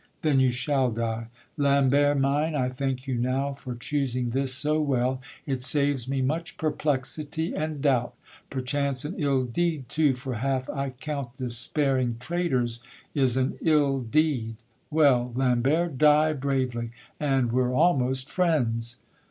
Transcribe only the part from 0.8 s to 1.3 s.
die: